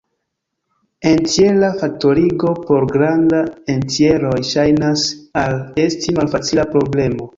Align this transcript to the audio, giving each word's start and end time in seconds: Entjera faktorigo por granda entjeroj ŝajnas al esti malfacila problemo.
Entjera 1.09 1.67
faktorigo 1.81 2.55
por 2.69 2.87
granda 2.95 3.41
entjeroj 3.75 4.35
ŝajnas 4.53 5.05
al 5.43 5.59
esti 5.89 6.17
malfacila 6.21 6.67
problemo. 6.77 7.29